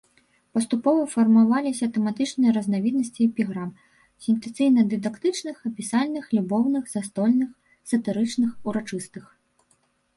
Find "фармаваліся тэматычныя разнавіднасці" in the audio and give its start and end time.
1.15-3.21